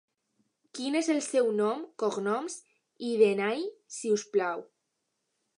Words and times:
Quin 0.77 0.97
és 0.99 1.09
el 1.15 1.19
seu 1.25 1.51
nom, 1.59 1.83
cognoms 2.05 2.57
i 3.11 3.15
de-ena-i, 3.21 3.71
si 3.99 4.17
us 4.19 4.29
plau? 4.35 4.69